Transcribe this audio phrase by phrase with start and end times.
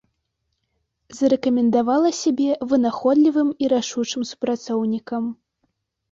[1.17, 5.29] Зарэкамендавала сябе вынаходлівым і рашучым супрацоўнікам.